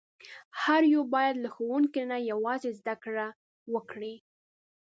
[0.61, 3.27] هر یو باید له ښوونکي نه یوازې زده کړه
[3.73, 4.15] وکړي.